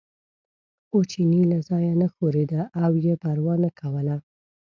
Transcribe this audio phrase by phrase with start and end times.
[0.87, 4.15] خو چیني له ځایه نه ښورېده او یې پروا نه کوله.